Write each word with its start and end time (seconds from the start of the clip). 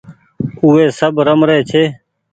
او 0.59 0.65
وي 0.75 0.85
سب 0.99 1.13
رمري 1.27 1.59
ڇي 1.69 1.83